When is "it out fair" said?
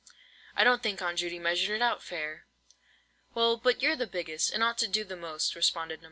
1.75-2.47